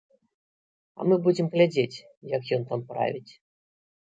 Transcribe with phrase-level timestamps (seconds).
[0.99, 2.01] А мы будзем глядзець,
[2.37, 3.31] як ён там правіць.